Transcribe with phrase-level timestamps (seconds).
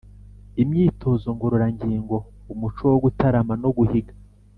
[0.61, 2.17] imyitozo ngororangingo,
[2.53, 4.13] umuco wo gutarama no guhiga